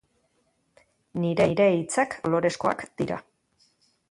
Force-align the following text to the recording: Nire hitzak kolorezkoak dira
Nire 1.25 1.69
hitzak 1.75 2.19
kolorezkoak 2.25 2.85
dira 3.03 3.23